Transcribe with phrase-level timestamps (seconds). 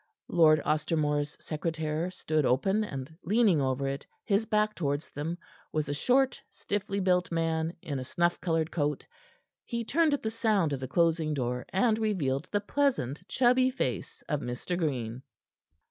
[0.29, 5.37] Lord Ostermore's secretaire stood open, and leaning over it, his back towards them
[5.71, 9.05] was a short, stiffly built man in a snuff colored coat.
[9.63, 14.23] He turned at the sound of the closing door, and revealed the pleasant, chubby face
[14.27, 14.75] of Mr.
[14.75, 15.21] Green.